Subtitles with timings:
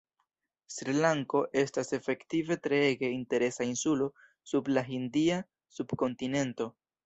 [0.75, 4.09] Sri-Lanko estas efektive treege interesa insulo
[4.55, 5.41] sub la hindia
[5.79, 6.73] subkontinento.